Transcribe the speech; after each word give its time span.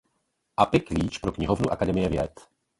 Api 0.57 0.79
klíč 0.79 1.17
pro 1.17 1.31
knihovnu 1.31 1.71
Akademie 1.71 2.09
věd. 2.09 2.47